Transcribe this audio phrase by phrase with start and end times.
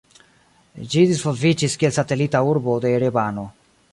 [0.93, 3.47] Ĝi disvolviĝis kiel satelita urbo de Erevano.